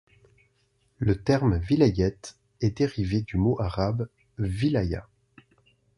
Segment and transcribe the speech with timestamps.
[0.97, 2.17] Le terme vilayet
[2.61, 5.07] est dérivé du mot arabe Wilaya.